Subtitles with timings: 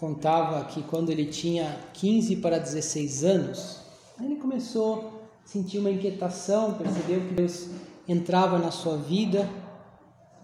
[0.00, 3.80] contava que quando ele tinha 15 para 16 anos,
[4.18, 5.12] ele começou
[5.44, 7.68] a sentir uma inquietação, percebeu que Deus
[8.08, 9.46] entrava na sua vida,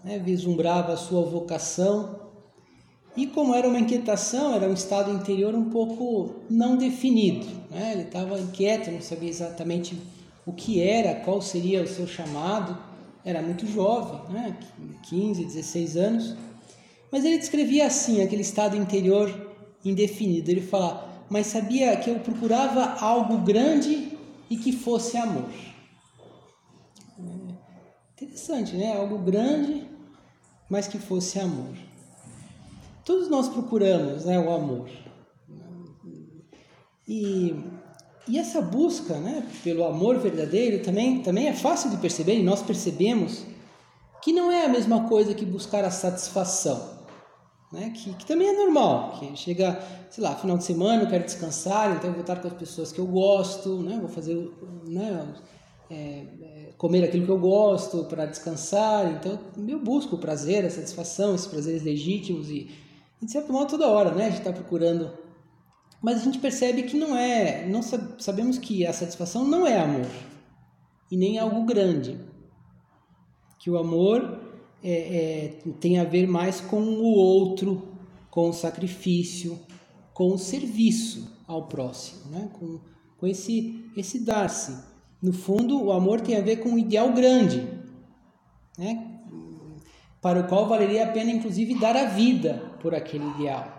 [0.03, 2.19] né, vislumbrava a sua vocação.
[3.15, 7.47] E como era uma inquietação, era um estado interior um pouco não definido.
[7.71, 7.93] Né?
[7.93, 9.99] Ele estava inquieto, não sabia exatamente
[10.45, 12.77] o que era, qual seria o seu chamado.
[13.25, 14.55] Era muito jovem, né?
[15.09, 16.35] 15, 16 anos.
[17.11, 19.46] Mas ele descrevia assim aquele estado interior
[19.83, 20.49] indefinido.
[20.49, 24.17] Ele fala, mas sabia que eu procurava algo grande
[24.49, 25.49] e que fosse amor.
[27.19, 28.95] É interessante, né?
[28.95, 29.85] Algo grande,
[30.69, 31.75] mas que fosse amor.
[33.03, 34.89] Todos nós procuramos né, o amor.
[37.07, 37.55] E,
[38.27, 42.61] e essa busca né, pelo amor verdadeiro também, também é fácil de perceber, e nós
[42.61, 43.45] percebemos
[44.21, 46.96] que não é a mesma coisa que buscar a satisfação
[47.71, 47.91] né?
[47.91, 51.95] Que, que, também é normal, que chega, sei lá, final de semana, eu quero descansar,
[51.95, 53.97] então eu vou estar com as pessoas que eu gosto, né?
[53.99, 54.35] Vou fazer,
[54.85, 55.33] né?
[55.89, 60.69] É, é, comer aquilo que eu gosto para descansar, então eu busco o prazer, a
[60.69, 62.69] satisfação, esses prazeres legítimos e,
[63.21, 64.25] de certo modo, toda hora, né?
[64.25, 65.11] A gente está procurando,
[66.01, 70.07] mas a gente percebe que não é, não sabemos que a satisfação não é amor
[71.09, 72.19] e nem algo grande,
[73.59, 74.36] que o amor
[74.83, 77.87] é, é, tem a ver mais com o outro,
[78.29, 79.59] com o sacrifício,
[80.13, 82.49] com o serviço ao próximo, né?
[82.59, 82.79] com,
[83.17, 84.77] com esse, esse dar-se.
[85.21, 87.67] No fundo, o amor tem a ver com um ideal grande,
[88.77, 89.17] né?
[90.21, 93.77] para o qual valeria a pena, inclusive, dar a vida por aquele ideal.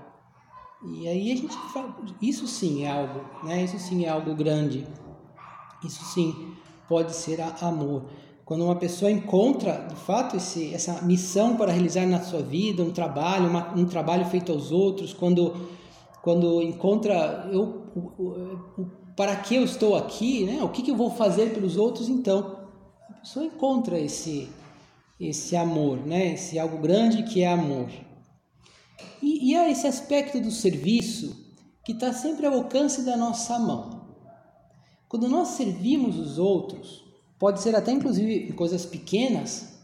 [0.85, 3.65] E aí a gente fala, isso sim é algo, né?
[3.65, 4.87] Isso sim é algo grande.
[5.85, 6.55] Isso sim
[6.89, 8.05] pode ser amor.
[8.49, 12.91] Quando uma pessoa encontra, de fato, esse, essa missão para realizar na sua vida, um
[12.91, 15.69] trabalho, uma, um trabalho feito aos outros, quando,
[16.23, 20.63] quando encontra eu, o, o, para que eu estou aqui, né?
[20.63, 22.67] o que, que eu vou fazer pelos outros, então
[23.11, 24.49] a pessoa encontra esse,
[25.21, 26.33] esse amor, né?
[26.33, 27.91] esse algo grande que é amor.
[29.23, 31.37] E, e há esse aspecto do serviço
[31.85, 34.09] que está sempre ao alcance da nossa mão.
[35.07, 37.08] Quando nós servimos os outros,
[37.38, 39.78] pode ser até inclusive coisas pequenas,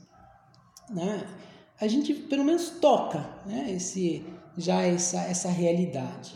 [0.90, 1.26] né?
[1.80, 3.72] A gente pelo menos toca, né?
[3.72, 4.24] Esse
[4.56, 6.34] já essa essa realidade.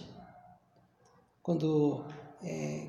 [1.43, 2.05] Quando
[2.43, 2.87] é,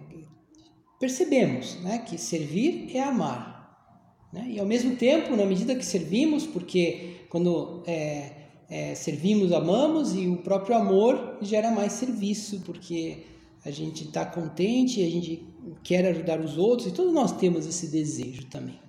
[1.00, 2.00] percebemos, né?
[2.00, 4.46] Que servir é amar, né?
[4.50, 8.32] E ao mesmo tempo, na medida que servimos, porque quando é,
[8.70, 13.24] é, servimos, amamos e o próprio amor gera mais serviço, porque
[13.64, 15.46] a gente está contente, a gente
[15.84, 18.80] quer ajudar os outros, e todos nós temos esse desejo também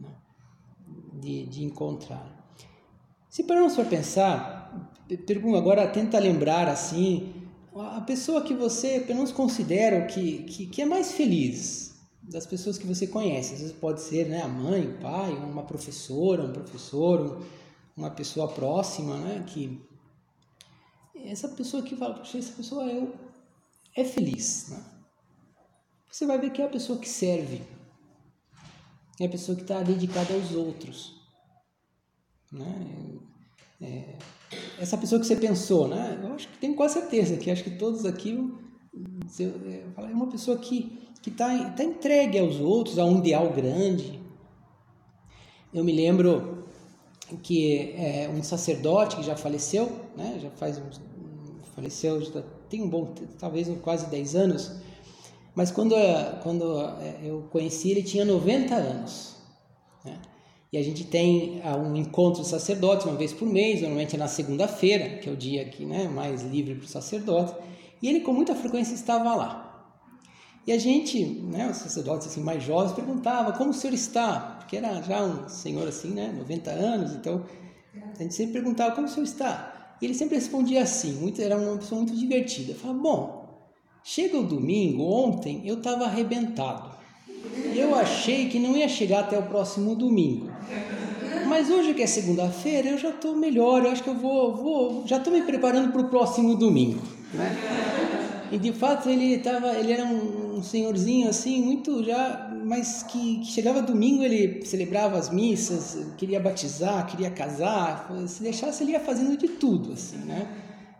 [0.00, 0.10] né?
[1.20, 2.44] de, de encontrar.
[3.28, 4.94] Se pararmos para pensar,
[5.26, 7.32] pergunto agora, tenta lembrar assim,
[7.74, 12.78] a pessoa que você pelo menos considera que, que, que é mais feliz das pessoas
[12.78, 13.54] que você conhece.
[13.54, 17.42] Às vezes pode ser né, a mãe, o pai, uma professora, um professor,
[17.96, 19.80] uma pessoa próxima, né, que
[21.24, 23.12] essa pessoa que fala, essa pessoa eu
[23.94, 24.68] é feliz.
[24.70, 24.84] Né?
[26.10, 27.62] Você vai ver que é a pessoa que serve,
[29.20, 31.14] é a pessoa que está dedicada aos outros.
[32.52, 33.18] Né?
[33.80, 34.18] É,
[34.78, 36.20] essa pessoa que você pensou, né?
[36.22, 38.52] eu acho que tenho quase certeza que acho que todos aqui
[39.40, 44.20] é, é uma pessoa que que está tá entregue aos outros, a um ideal grande.
[45.72, 46.68] Eu me lembro
[47.42, 50.38] que é, um sacerdote que já faleceu, né?
[50.38, 51.00] já faz uns,
[51.74, 52.44] faleceu já
[52.74, 54.72] tem um bom, talvez quase 10 anos,
[55.54, 55.94] mas quando,
[56.42, 59.36] quando é, eu conheci ele tinha 90 anos.
[60.04, 60.18] Né?
[60.72, 64.18] E a gente tem ah, um encontro de sacerdotes uma vez por mês, normalmente é
[64.18, 67.54] na segunda-feira, que é o dia que, né, mais livre para o sacerdote,
[68.02, 69.60] e ele com muita frequência estava lá.
[70.66, 74.76] E a gente, né, os sacerdotes assim, mais jovens, perguntava como o senhor está, porque
[74.76, 77.44] era já um senhor assim, né, 90 anos, então
[78.18, 79.73] a gente sempre perguntava como o senhor está.
[80.04, 82.74] Ele sempre respondia assim, muito, era uma pessoa muito divertida.
[82.74, 83.44] Falava, bom,
[84.02, 86.90] chega o domingo, ontem eu estava arrebentado.
[87.74, 90.50] Eu achei que não ia chegar até o próximo domingo.
[91.46, 95.06] Mas hoje que é segunda-feira, eu já estou melhor, eu acho que eu vou, vou
[95.06, 97.00] já estou me preparando para o próximo domingo.
[97.32, 97.56] Né?
[98.50, 103.46] E de fato ele tava, ele era um senhorzinho assim, muito já, mas que, que,
[103.46, 109.36] chegava domingo ele celebrava as missas, queria batizar, queria casar, se deixasse ele ia fazendo
[109.36, 110.46] de tudo assim, né?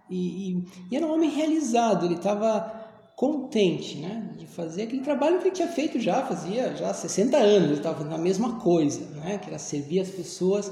[0.08, 2.82] E, e, e era um homem realizado, ele estava
[3.16, 7.68] contente, né, de fazer aquele trabalho que ele tinha feito já, fazia já 60 anos,
[7.68, 10.70] ele estava fazendo a mesma coisa, né, que era servir as pessoas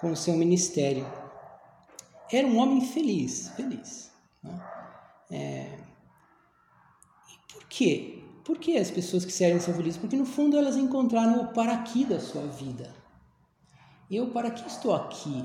[0.00, 1.06] com o seu ministério.
[2.32, 4.10] Era um homem feliz, feliz.
[4.42, 4.60] Né?
[5.30, 5.82] É,
[7.72, 8.21] quê?
[8.44, 9.98] Por que as pessoas que servem são felizes?
[9.98, 11.76] Porque no fundo elas encontraram o para
[12.08, 12.92] da sua vida.
[14.10, 15.44] Eu para que estou aqui?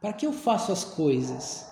[0.00, 1.70] Para que eu faço as coisas?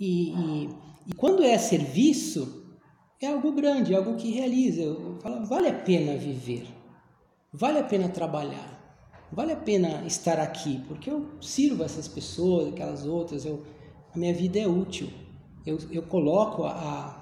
[0.00, 0.70] E, e,
[1.08, 2.74] e quando é serviço,
[3.20, 4.82] é algo grande, é algo que realiza.
[4.82, 6.66] Eu falo, vale a pena viver,
[7.52, 8.98] vale a pena trabalhar,
[9.30, 13.62] vale a pena estar aqui, porque eu sirvo essas pessoas, aquelas outras, eu,
[14.12, 15.08] a minha vida é útil.
[15.64, 17.21] Eu, eu coloco a,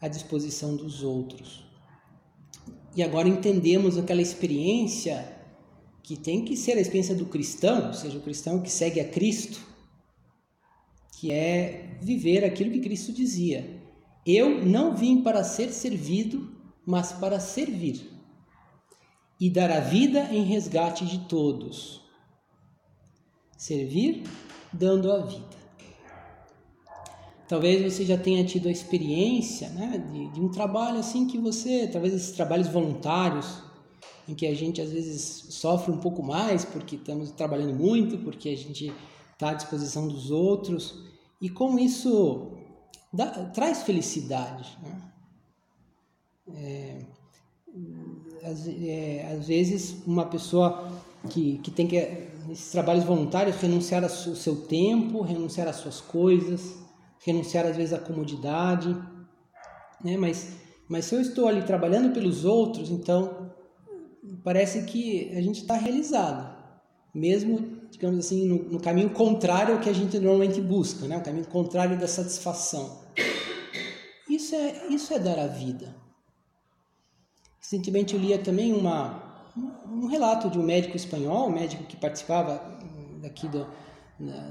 [0.00, 1.64] à disposição dos outros.
[2.96, 5.36] E agora entendemos aquela experiência
[6.02, 9.08] que tem que ser a experiência do cristão, ou seja, o cristão que segue a
[9.08, 9.60] Cristo,
[11.18, 13.80] que é viver aquilo que Cristo dizia:
[14.26, 16.50] Eu não vim para ser servido,
[16.84, 18.10] mas para servir
[19.40, 22.02] e dar a vida em resgate de todos.
[23.56, 24.24] Servir
[24.72, 25.59] dando a vida.
[27.50, 31.88] Talvez você já tenha tido a experiência né, de, de, um trabalho assim que você,
[31.88, 33.60] talvez esses trabalhos voluntários,
[34.28, 38.50] em que a gente às vezes sofre um pouco mais porque estamos trabalhando muito, porque
[38.50, 38.94] a gente
[39.32, 41.02] está à disposição dos outros,
[41.40, 42.52] e como isso
[43.12, 44.78] dá, traz felicidade.
[44.80, 45.02] Né?
[46.54, 46.98] É,
[48.44, 50.88] às, é, às, vezes uma pessoa
[51.28, 51.96] que, que tem que,
[52.48, 56.78] esses trabalhos voluntários, renunciar ao seu tempo, renunciar às suas coisas,
[57.20, 58.88] renunciar às vezes à comodidade,
[60.02, 60.16] né?
[60.16, 60.56] Mas,
[60.88, 63.52] mas se eu estou ali trabalhando pelos outros, então
[64.42, 66.58] parece que a gente está realizado,
[67.14, 71.18] mesmo, digamos assim, no, no, caminho contrário ao que a gente normalmente busca, né?
[71.18, 73.00] O caminho contrário da satisfação.
[74.28, 75.94] Isso é, isso é dar a vida.
[77.60, 79.46] Recentemente eu lia também uma,
[79.86, 82.78] um relato de um médico espanhol, um médico que participava
[83.20, 83.66] daqui do,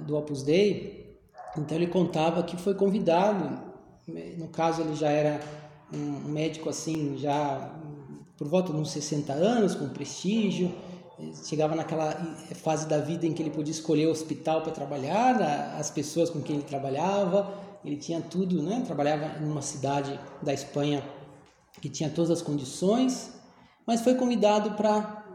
[0.06, 1.09] do Opus Dei,
[1.58, 3.62] então ele contava que foi convidado,
[4.38, 5.40] no caso ele já era
[5.94, 7.72] um médico assim, já
[8.38, 10.74] por volta de uns 60 anos, com prestígio,
[11.44, 12.12] chegava naquela
[12.56, 16.42] fase da vida em que ele podia escolher o hospital para trabalhar, as pessoas com
[16.42, 17.52] quem ele trabalhava,
[17.84, 18.84] ele tinha tudo, né?
[18.86, 21.04] Trabalhava em uma cidade da Espanha
[21.82, 23.32] que tinha todas as condições,
[23.86, 25.26] mas foi convidado para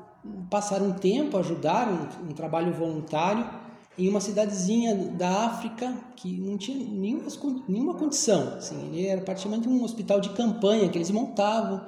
[0.50, 3.63] passar um tempo, ajudar um, um trabalho voluntário
[3.96, 7.28] em uma cidadezinha da África que não tinha nenhuma,
[7.68, 8.54] nenhuma condição.
[8.54, 11.86] Assim, ele era praticamente um hospital de campanha que eles montavam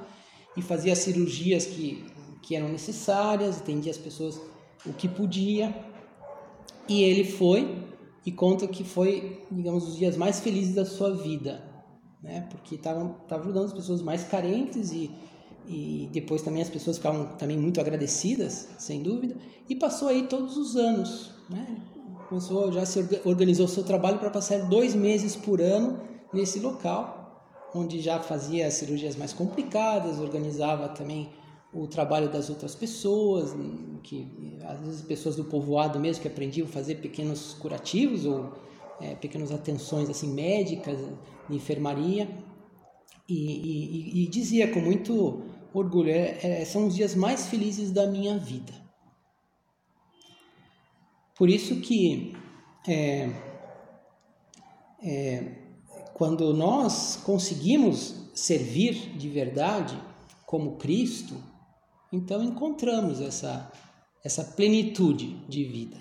[0.57, 2.05] e fazia as cirurgias que,
[2.43, 4.41] que eram necessárias, atendia as pessoas
[4.85, 5.75] o que podia.
[6.89, 7.85] E ele foi
[8.25, 11.63] e conta que foi, digamos, os dias mais felizes da sua vida,
[12.23, 12.47] né?
[12.51, 15.11] porque estava ajudando as pessoas mais carentes e,
[15.69, 19.37] e depois também as pessoas ficavam também muito agradecidas, sem dúvida,
[19.69, 21.67] e passou aí todos os anos, né?
[22.29, 26.01] Começou, já se organizou seu trabalho para passar dois meses por ano
[26.33, 31.29] nesse local, onde já fazia cirurgias mais complicadas, organizava também
[31.73, 33.55] o trabalho das outras pessoas,
[34.03, 38.53] que às vezes pessoas do povoado mesmo que aprendiam a fazer pequenos curativos ou
[39.01, 40.99] é, pequenas atenções assim médicas
[41.49, 42.29] de enfermaria.
[43.29, 45.43] E, e, e dizia com muito
[45.75, 48.86] orgulho é, é, são os dias mais felizes da minha vida
[51.37, 52.35] por isso que
[52.89, 53.31] é,
[55.03, 55.53] é,
[56.15, 60.01] quando nós conseguimos servir de verdade
[60.47, 61.35] como Cristo,
[62.11, 63.71] então encontramos essa,
[64.25, 65.99] essa plenitude de vida.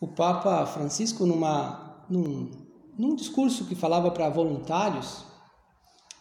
[0.00, 2.50] O Papa Francisco, numa, num,
[2.96, 5.24] num discurso que falava para voluntários,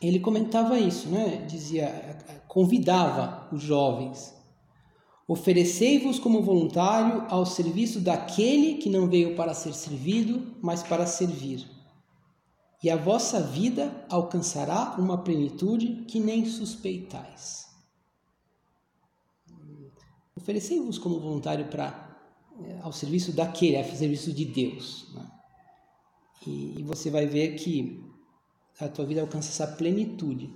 [0.02, 1.46] ele comentava isso, né?
[1.48, 4.34] dizia, convidava os jovens
[5.28, 11.68] Oferecei-vos como voluntário ao serviço daquele que não veio para ser servido, mas para servir.
[12.84, 17.66] e a vossa vida alcançará uma plenitude que nem suspeitais.
[20.36, 22.16] Oferecei-vos como voluntário para
[22.64, 25.12] eh, ao serviço daquele, ao serviço de Deus.
[25.16, 25.32] Né?
[26.46, 28.06] E, e você vai ver que
[28.80, 30.54] a tua vida alcança essa plenitude.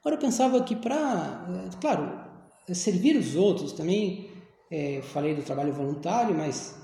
[0.00, 2.25] Agora eu pensava que para, eh, claro,
[2.74, 4.30] servir os outros também,
[4.70, 6.76] é, falei do trabalho voluntário, mas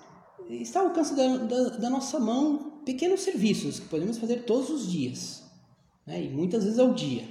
[0.48, 4.90] está ao alcance da, da, da, nossa mão pequenos serviços que podemos fazer todos os
[4.90, 5.42] dias,
[6.06, 6.22] né?
[6.22, 7.28] e muitas vezes ao dia.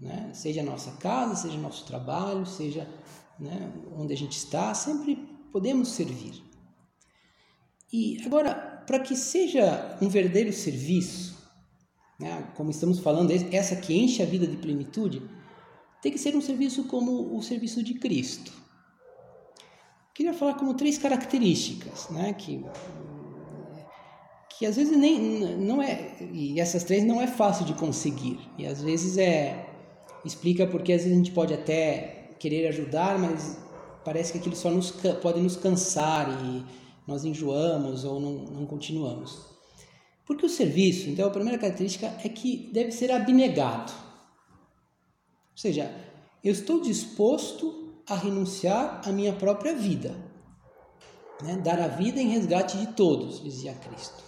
[0.00, 0.30] Né?
[0.32, 2.88] Seja a nossa casa, seja nosso trabalho, seja
[3.38, 5.16] né, onde a gente está, sempre
[5.52, 6.42] podemos servir.
[7.92, 8.54] E agora,
[8.86, 11.36] para que seja um verdadeiro serviço,
[12.18, 15.22] né, como estamos falando, essa que enche a vida de plenitude,
[16.02, 18.52] tem que ser um serviço como o serviço de Cristo.
[20.12, 22.64] Queria falar como três características, né, que
[24.58, 25.18] que às vezes nem
[25.56, 29.66] não é e essas três não é fácil de conseguir e às vezes é
[30.24, 33.58] explica porque às vezes a gente pode até querer ajudar, mas
[34.04, 34.90] parece que aquilo só nos,
[35.22, 36.64] pode nos cansar e
[37.06, 39.46] nós enjoamos ou não, não continuamos.
[40.26, 43.92] Porque o serviço, então, a primeira característica é que deve ser abnegado.
[45.52, 45.94] Ou seja,
[46.42, 50.14] eu estou disposto a renunciar à minha própria vida.
[51.42, 51.56] Né?
[51.56, 54.22] Dar a vida em resgate de todos, dizia Cristo.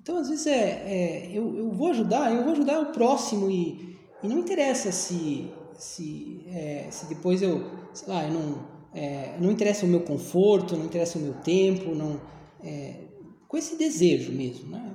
[0.00, 3.96] Então, às vezes, é, é eu, eu vou ajudar, eu vou ajudar o próximo e,
[4.22, 7.64] e não interessa se se, é, se depois eu,
[7.94, 11.94] sei lá, eu não, é, não interessa o meu conforto, não interessa o meu tempo,
[11.94, 12.20] não,
[12.62, 13.04] é,
[13.46, 14.92] com esse desejo mesmo, né?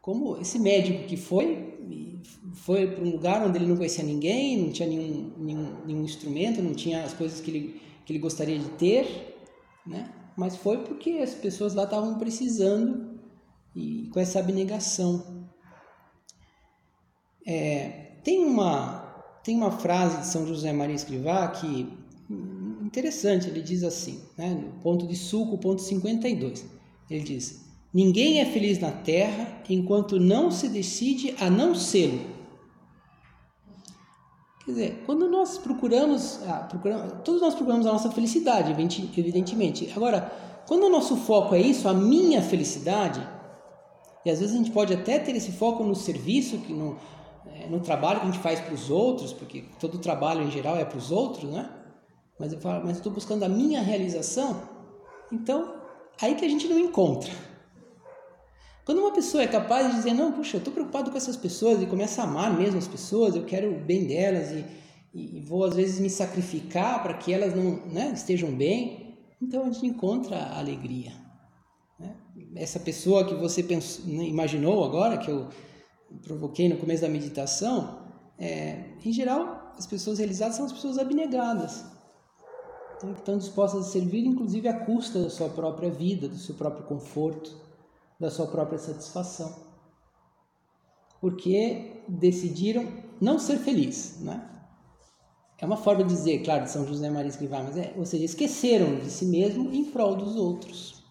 [0.00, 1.76] Como esse médico que foi,
[2.54, 6.62] foi para um lugar onde ele não conhecia ninguém, não tinha nenhum, nenhum, nenhum instrumento,
[6.62, 9.36] não tinha as coisas que ele, que ele gostaria de ter,
[9.86, 10.12] né?
[10.36, 13.18] Mas foi porque as pessoas lá estavam precisando
[13.74, 15.48] e com essa abnegação.
[17.46, 19.02] É, tem uma
[19.42, 21.88] tem uma frase de São José Maria Escrivá que
[22.82, 26.64] interessante, ele diz assim, né, no ponto de suco, ponto 52.
[27.10, 32.26] Ele diz: Ninguém é feliz na terra enquanto não se decide a não ser.
[34.64, 39.92] Quer dizer, quando nós procuramos, ah, procuramos, todos nós procuramos a nossa felicidade, evidentemente.
[39.94, 40.32] Agora,
[40.66, 43.20] quando o nosso foco é isso, a minha felicidade,
[44.24, 46.96] e às vezes a gente pode até ter esse foco no serviço, que no,
[47.46, 50.76] é, no trabalho que a gente faz para os outros, porque todo trabalho em geral
[50.76, 51.68] é para os outros, né?
[52.38, 54.62] Mas eu falo, mas estou buscando a minha realização.
[55.30, 55.74] Então,
[56.20, 57.32] aí que a gente não encontra.
[58.84, 61.80] Quando uma pessoa é capaz de dizer, não, puxa, eu estou preocupado com essas pessoas
[61.80, 64.64] e começa a amar mesmo as pessoas, eu quero o bem delas e,
[65.14, 69.70] e, vou às vezes me sacrificar para que elas não né, estejam bem, então a
[69.70, 71.12] gente encontra a alegria.
[71.98, 72.16] Né?
[72.56, 75.48] Essa pessoa que você pensou, né, imaginou agora, que eu
[76.22, 78.00] provoquei no começo da meditação,
[78.36, 81.84] é, em geral, as pessoas realizadas são as pessoas abnegadas,
[82.96, 86.54] então, que estão dispostas a servir, inclusive à custa da sua própria vida, do seu
[86.54, 87.52] próprio conforto,
[88.22, 89.52] da sua própria satisfação,
[91.20, 92.86] porque decidiram
[93.20, 94.48] não ser felizes, né?
[95.58, 98.24] É uma forma de dizer, claro, de São José Maria Escrivá, mas é, ou seja,
[98.24, 101.02] esqueceram de si mesmo em prol dos outros.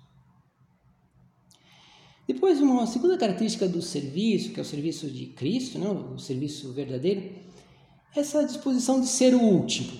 [2.25, 6.71] Depois, uma segunda característica do serviço, que é o serviço de Cristo, né, o serviço
[6.71, 7.21] verdadeiro,
[8.15, 9.91] é essa disposição de ser o último.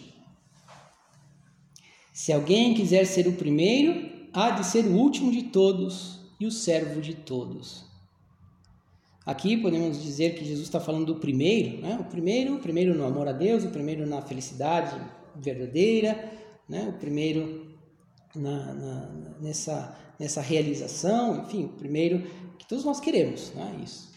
[2.13, 6.51] Se alguém quiser ser o primeiro, há de ser o último de todos e o
[6.51, 7.85] servo de todos.
[9.25, 11.97] Aqui podemos dizer que Jesus está falando do primeiro, né?
[11.99, 14.99] o primeiro, o primeiro no amor a Deus, o primeiro na felicidade
[15.35, 16.31] verdadeira,
[16.67, 16.89] né?
[16.89, 17.77] o primeiro
[18.35, 22.21] na, na, nessa nessa realização, enfim, o primeiro
[22.59, 24.11] que todos nós queremos, não é isso.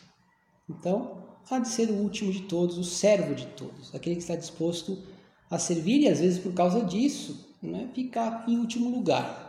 [0.69, 4.37] Então, há de ser o último de todos, o servo de todos, aquele que está
[4.37, 5.03] disposto
[5.51, 9.43] a servir e às vezes por causa disso, né, ficar em último lugar.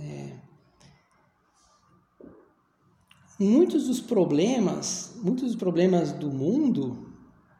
[0.00, 0.32] É,
[3.38, 7.12] muitos dos problemas, muitos dos problemas do mundo,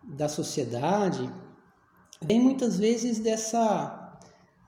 [0.02, 1.28] da sociedade,
[2.20, 4.00] vêm muitas vezes dessa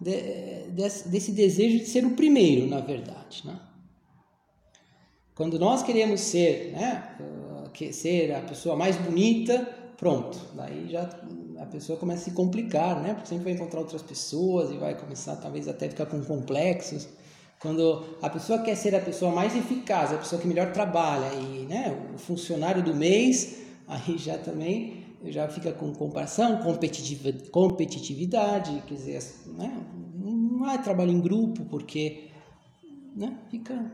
[0.00, 3.42] de, desse, desse, desejo de ser o primeiro, na verdade.
[3.46, 3.58] Né?
[5.34, 7.16] Quando nós queremos ser, né,
[7.92, 11.08] ser a pessoa mais bonita, pronto, daí já
[11.58, 13.14] a pessoa começa a se complicar, né?
[13.14, 17.08] Porque sempre vai encontrar outras pessoas e vai começar talvez até ficar com complexos.
[17.60, 21.66] Quando a pessoa quer ser a pessoa mais eficaz, a pessoa que melhor trabalha e,
[21.66, 26.60] né, o funcionário do mês, aí já também já fica com comparação,
[27.50, 29.84] competitividade, quer dizer, né?
[30.14, 32.28] não há trabalho em grupo, porque
[33.14, 33.38] né?
[33.50, 33.92] fica.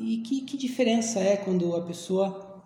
[0.00, 2.62] E que, que diferença é quando a pessoa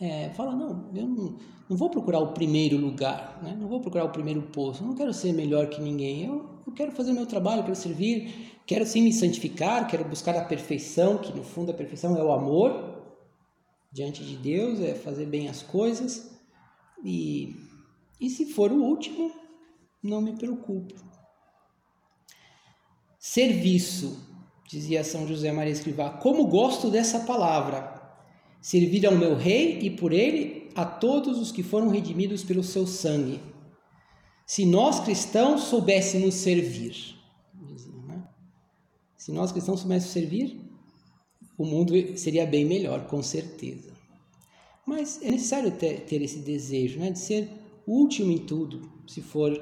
[0.00, 1.36] é, fala, não, eu não,
[1.68, 3.56] não, vou procurar o primeiro lugar, né?
[3.58, 6.92] não vou procurar o primeiro posto, não quero ser melhor que ninguém, eu, eu quero
[6.92, 11.32] fazer o meu trabalho, quero servir, quero sim me santificar, quero buscar a perfeição, que
[11.32, 12.96] no fundo a perfeição é o amor
[13.92, 16.30] diante de Deus, é fazer bem as coisas,
[17.04, 17.54] e,
[18.20, 19.30] e se for o último,
[20.02, 20.94] não me preocupo.
[23.18, 24.20] Serviço,
[24.68, 27.94] dizia São José Maria Escrivá, como gosto dessa palavra.
[28.60, 32.86] Servir ao meu rei e por ele a todos os que foram redimidos pelo seu
[32.86, 33.40] sangue.
[34.46, 37.16] Se nós cristãos soubéssemos servir,
[39.16, 40.60] se nós cristãos soubéssemos servir,
[41.58, 43.90] o mundo seria bem melhor, com certeza.
[44.86, 47.10] Mas é necessário ter, ter esse desejo né?
[47.10, 47.48] de ser
[47.84, 49.52] último em tudo, se for.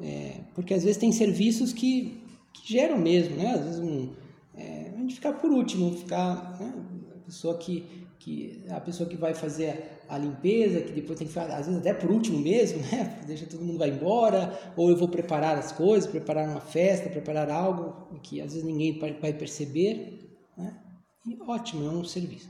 [0.00, 2.20] É, porque às vezes tem serviços que,
[2.52, 3.52] que geram mesmo, né?
[3.52, 4.08] Às vezes um,
[4.56, 6.74] é, a gente ficar por último, ficar né?
[7.16, 7.86] a pessoa que,
[8.20, 11.80] que a pessoa que vai fazer a limpeza, que depois tem que ficar, às vezes
[11.80, 13.20] até por último mesmo, né?
[13.26, 17.50] Deixa todo mundo vai embora, ou eu vou preparar as coisas, preparar uma festa, preparar
[17.50, 20.78] algo que às vezes ninguém vai perceber, né?
[21.26, 22.48] E ótimo, é um serviço.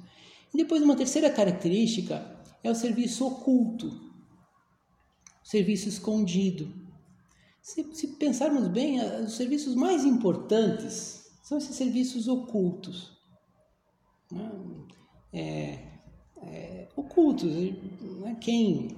[0.53, 4.11] E depois uma terceira característica é o serviço oculto
[5.51, 6.73] serviço escondido.
[7.61, 13.19] Se, se pensarmos bem, os serviços mais importantes são esses serviços ocultos.
[14.31, 14.49] Né?
[15.33, 15.79] É,
[16.43, 17.53] é, ocultos.
[17.53, 18.37] Né?
[18.41, 18.89] Quem,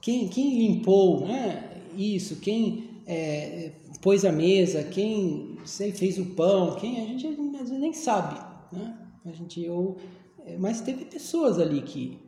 [0.00, 1.82] quem, quem limpou né?
[1.96, 7.68] isso, quem é, pôs a mesa, quem sei, fez o pão, quem a gente às
[7.68, 8.40] vezes nem sabe.
[8.72, 8.98] Né?
[9.24, 9.96] A gente, ou,
[10.44, 12.18] é, mas teve pessoas ali que,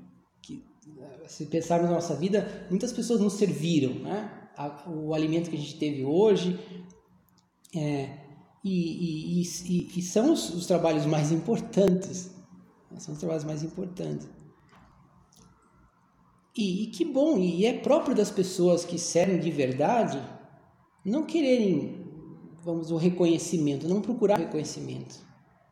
[1.27, 4.43] se pensarmos na nossa vida, muitas pessoas nos serviram, né?
[4.87, 6.59] o alimento que a gente teve hoje.
[7.75, 8.19] É,
[8.65, 12.31] e, e, e, e, são os, os, trabalhos mais importantes.
[12.99, 14.29] São os trabalhos mais importantes.
[16.57, 20.23] E, e que bom, e é próprio das pessoas que servem de verdade
[21.05, 22.07] não quererem,
[22.63, 25.17] vamos, o reconhecimento, não procurar reconhecimento,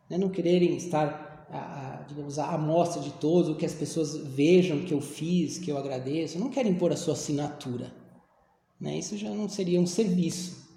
[0.09, 0.19] né?
[0.19, 4.85] não quererem estar a, a, digamos, a amostra de todos, o que as pessoas vejam
[4.85, 6.39] que eu fiz, que eu agradeço.
[6.39, 7.93] Não quero impor a sua assinatura.
[8.81, 8.99] Né?
[8.99, 10.69] Isso já não seria um serviço.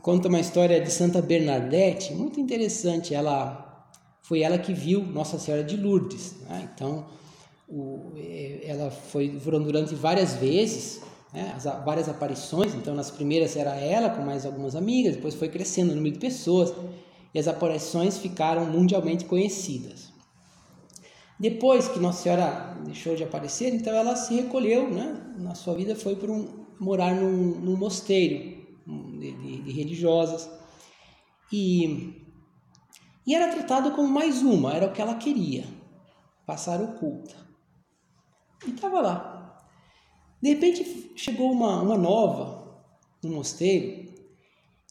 [0.00, 3.14] Conta uma história de Santa Bernadette, muito interessante.
[3.14, 3.71] Ela
[4.22, 6.36] foi ela que viu Nossa Senhora de Lourdes.
[6.48, 6.70] Né?
[6.74, 7.06] Então,
[7.68, 11.52] o, é, ela foi durante várias vezes, né?
[11.56, 12.74] As, várias aparições.
[12.74, 16.20] Então, nas primeiras era ela com mais algumas amigas, depois foi crescendo o número de
[16.20, 16.72] pessoas
[17.34, 20.12] e as aparições ficaram mundialmente conhecidas.
[21.40, 25.34] Depois que Nossa Senhora deixou de aparecer, então ela se recolheu, né?
[25.38, 26.46] Na sua vida foi para um,
[26.78, 28.62] morar num, num mosteiro
[29.18, 30.48] de, de, de, religiosas
[31.52, 32.21] e
[33.26, 35.64] e era tratado como mais uma, era o que ela queria,
[36.46, 37.36] passar oculta.
[38.66, 39.58] E estava lá.
[40.40, 42.82] De repente chegou uma, uma nova
[43.22, 44.12] no mosteiro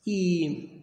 [0.05, 0.81] e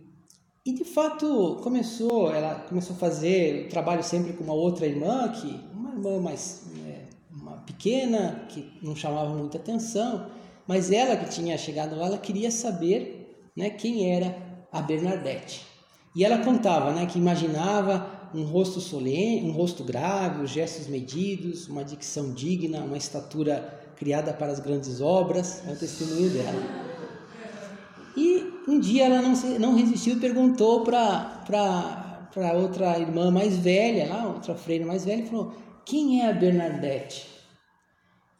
[0.68, 5.48] e de fato começou, ela começou a fazer trabalho sempre com uma outra irmã, que
[5.72, 10.30] uma irmã mais é, uma pequena, que não chamava muita atenção,
[10.66, 14.36] mas ela que tinha chegado lá, ela queria saber né, quem era
[14.70, 15.64] a Bernadette.
[16.14, 21.68] E ela contava né, que imaginava um rosto solene, um rosto grave, os gestos medidos,
[21.68, 26.88] uma dicção digna, uma estatura criada para as grandes obras, é o testemunho dela.
[28.16, 31.42] E um dia ela não, se, não resistiu e perguntou para
[32.56, 37.26] outra irmã mais velha, lá, outra freira mais velha, e falou: Quem é a Bernadette?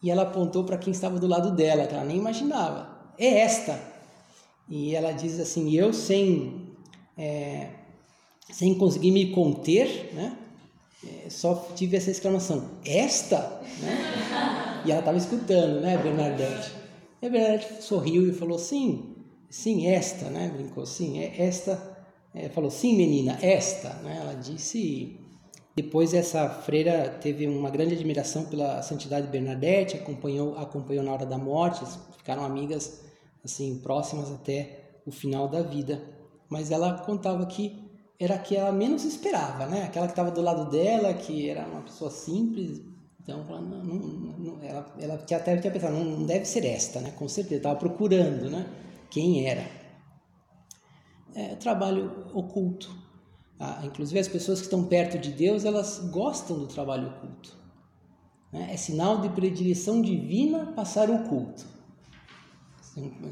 [0.03, 3.79] E ela apontou para quem estava do lado dela, que ela nem imaginava: É esta.
[4.69, 6.68] E ela diz assim: Eu, sem,
[7.19, 7.71] é,
[8.53, 10.39] sem conseguir me conter, né?
[11.05, 13.61] É, só tive essa exclamação: Esta?
[13.81, 14.15] Né?
[14.87, 16.73] E ela estava escutando, né, Bernadette?
[17.21, 19.17] E a Bernadette sorriu e falou: Sim,
[19.51, 20.49] sim, esta, né?
[20.55, 21.99] Brincou, sim, é esta.
[22.35, 24.19] É, falou, sim, menina, esta, né?
[24.21, 25.19] Ela disse.
[25.75, 31.25] Depois essa freira teve uma grande admiração pela santidade de Bernadette, acompanhou, acompanhou na hora
[31.25, 31.85] da morte,
[32.17, 33.05] ficaram amigas
[33.45, 36.03] assim próximas até o final da vida.
[36.49, 37.85] Mas ela contava que
[38.19, 39.85] era a que ela menos esperava, né?
[39.85, 42.83] Aquela que estava do lado dela, que era uma pessoa simples,
[43.23, 47.11] então, ela, não, não, ela, ela até tinha pensado, não, não deve ser esta, né?
[47.11, 48.67] Com certeza, estava procurando, né?
[49.11, 49.69] quem era.
[51.35, 52.91] É trabalho oculto.
[53.61, 57.57] Ah, inclusive as pessoas que estão perto de Deus, elas gostam do trabalho oculto.
[58.53, 58.71] Né?
[58.73, 61.67] É sinal de predileção divina passar o culto.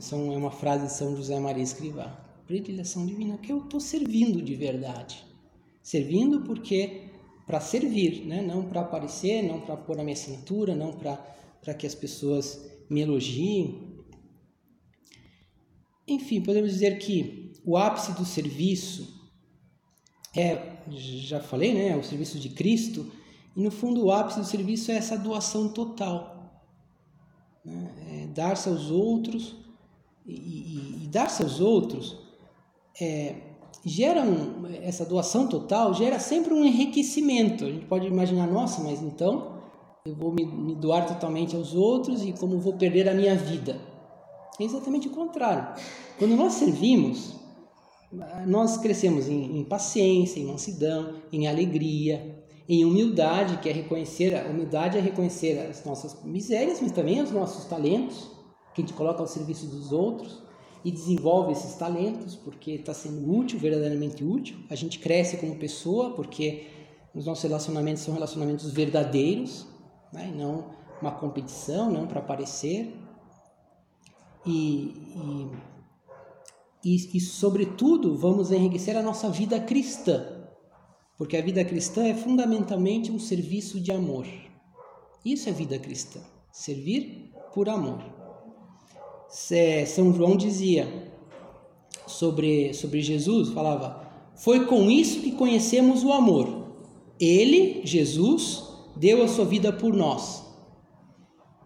[0.00, 2.25] São, é uma frase de São José Maria Escrivá.
[2.46, 5.24] Predileção divina, que eu estou servindo de verdade.
[5.82, 7.08] Servindo porque
[7.46, 8.42] para servir, né?
[8.42, 13.00] não para aparecer, não para pôr a minha assinatura, não para que as pessoas me
[13.00, 13.96] elogiem.
[16.06, 19.16] Enfim, podemos dizer que o ápice do serviço
[20.36, 23.10] é, já falei, né, o serviço de Cristo,
[23.56, 26.64] e no fundo o ápice do serviço é essa doação total.
[27.64, 28.22] Né?
[28.22, 29.56] É dar-se aos outros,
[30.26, 32.25] e, e, e dar-se aos outros
[33.00, 33.34] é,
[33.84, 37.64] gera um, essa doação total gera sempre um enriquecimento.
[37.64, 39.56] A gente pode imaginar, nossa, mas então
[40.04, 43.80] eu vou me, me doar totalmente aos outros e como vou perder a minha vida?
[44.58, 45.74] É exatamente o contrário.
[46.18, 47.34] Quando nós servimos,
[48.46, 54.48] nós crescemos em, em paciência, em mansidão, em alegria, em humildade, que é reconhecer, a
[54.48, 58.30] humildade é reconhecer as nossas misérias, mas também os nossos talentos,
[58.74, 60.45] que a gente coloca ao serviço dos outros
[60.84, 64.56] e desenvolve esses talentos porque está sendo útil, verdadeiramente útil.
[64.70, 66.66] A gente cresce como pessoa porque
[67.14, 69.66] os nossos relacionamentos são relacionamentos verdadeiros,
[70.12, 70.32] né?
[70.36, 72.94] não uma competição, não para aparecer.
[74.44, 74.94] E,
[76.84, 80.24] e, e, e, sobretudo, vamos enriquecer a nossa vida cristã,
[81.18, 84.26] porque a vida cristã é fundamentalmente um serviço de amor.
[85.24, 86.20] Isso é vida cristã,
[86.52, 88.15] servir por amor.
[89.28, 91.12] São João dizia
[92.06, 96.66] sobre, sobre Jesus, falava, foi com isso que conhecemos o amor.
[97.18, 100.44] Ele, Jesus, deu a sua vida por nós.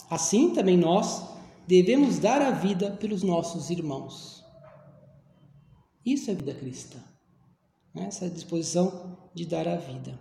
[0.09, 1.23] Assim também nós
[1.67, 4.45] devemos dar a vida pelos nossos irmãos.
[6.05, 6.99] Isso é vida cristã.
[7.95, 8.07] Né?
[8.07, 10.19] Essa disposição de dar a vida.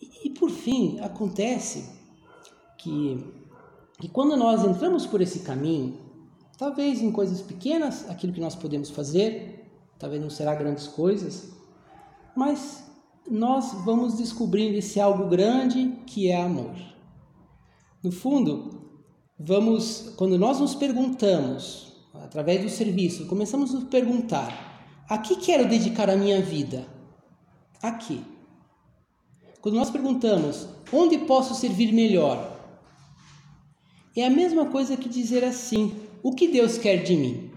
[0.00, 1.88] E, e por fim, acontece
[2.78, 3.24] que,
[4.00, 6.03] que quando nós entramos por esse caminho,
[6.56, 11.52] Talvez em coisas pequenas, aquilo que nós podemos fazer, talvez não será grandes coisas,
[12.36, 12.84] mas
[13.28, 16.74] nós vamos descobrindo esse algo grande que é amor.
[18.02, 18.82] No fundo,
[19.38, 25.68] vamos, quando nós nos perguntamos, através do serviço, começamos a nos perguntar: a que quero
[25.68, 26.86] dedicar a minha vida?
[27.82, 28.22] Aqui.
[29.60, 32.53] Quando nós perguntamos: onde posso servir melhor?
[34.16, 37.50] É a mesma coisa que dizer assim: o que Deus quer de mim?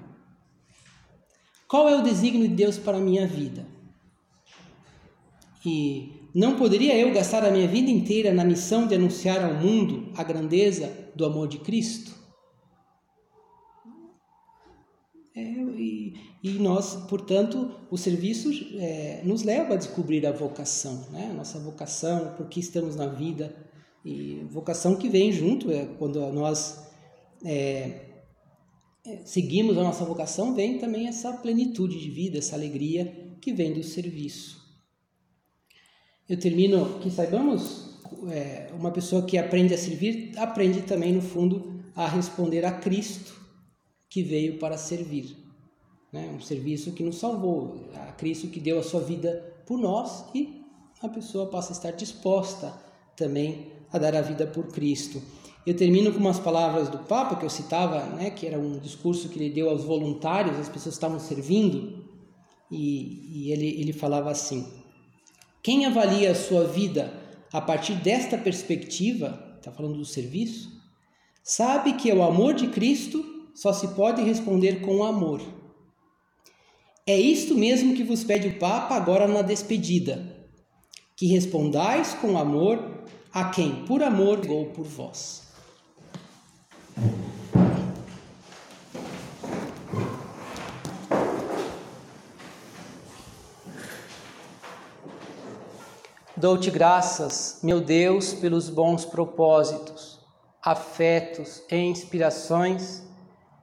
[1.68, 3.68] Qual é o desígnio de Deus para a minha vida?
[5.66, 10.12] E não poderia eu gastar a minha vida inteira na missão de anunciar ao mundo
[10.16, 12.16] a grandeza do amor de Cristo?
[15.36, 21.30] É, e, e, nós, portanto, o serviço é, nos leva a descobrir a vocação, né?
[21.30, 23.67] a nossa vocação, por que estamos na vida,
[24.08, 26.88] e vocação que vem junto, é, quando nós
[27.44, 28.06] é,
[29.26, 33.84] seguimos a nossa vocação, vem também essa plenitude de vida, essa alegria que vem do
[33.84, 34.66] serviço.
[36.30, 38.00] Eu termino que saibamos,
[38.32, 43.36] é, uma pessoa que aprende a servir, aprende também, no fundo, a responder a Cristo,
[44.10, 45.36] que veio para servir.
[46.14, 46.30] Né?
[46.34, 50.62] Um serviço que nos salvou, a Cristo que deu a sua vida por nós e
[51.02, 52.74] a pessoa passa a estar disposta
[53.18, 55.22] também a dar a vida por Cristo.
[55.66, 59.30] Eu termino com umas palavras do Papa que eu citava, né, que era um discurso
[59.30, 62.06] que ele deu aos voluntários, as pessoas estavam servindo,
[62.72, 64.66] e, e ele, ele falava assim:
[65.62, 67.12] Quem avalia a sua vida
[67.52, 70.70] a partir desta perspectiva, está falando do serviço,
[71.44, 73.24] sabe que o amor de Cristo
[73.54, 75.42] só se pode responder com amor.
[77.06, 80.48] É isto mesmo que vos pede o Papa agora na despedida,
[81.16, 82.97] que respondais com amor
[83.40, 85.44] a quem por amor ligou por vós.
[96.36, 100.20] Dou-te graças, meu Deus, pelos bons propósitos,
[100.60, 103.04] afetos e inspirações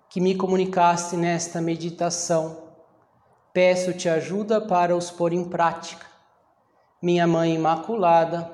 [0.09, 2.69] que me comunicaste nesta meditação.
[3.53, 6.07] Peço-te ajuda para os pôr em prática.
[7.03, 8.54] Minha Mãe Imaculada,